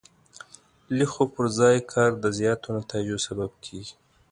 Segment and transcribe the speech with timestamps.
[0.97, 3.93] لږ خو پر ځای کار د زیاتو نتایجو سبب کېږي.